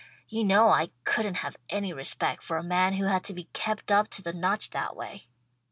You 0.27 0.43
know 0.43 0.69
I 0.71 0.89
couldn't 1.03 1.35
have 1.45 1.57
any 1.69 1.93
respect 1.93 2.41
for 2.41 2.57
a 2.57 2.63
man 2.63 2.93
who 2.93 3.05
had 3.05 3.23
to 3.25 3.35
be 3.35 3.49
kept 3.53 3.91
up 3.91 4.07
to 4.07 4.23
the 4.23 4.33
notch 4.33 4.71
that 4.71 4.95
way. 4.95 5.27